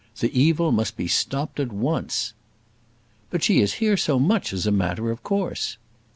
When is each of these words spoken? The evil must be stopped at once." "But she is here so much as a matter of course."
The 0.19 0.35
evil 0.35 0.71
must 0.71 0.97
be 0.97 1.07
stopped 1.07 1.59
at 1.59 1.71
once." 1.71 2.33
"But 3.29 3.43
she 3.43 3.61
is 3.61 3.73
here 3.75 3.97
so 3.97 4.17
much 4.17 4.51
as 4.51 4.65
a 4.65 4.71
matter 4.71 5.11
of 5.11 5.21
course." 5.21 5.77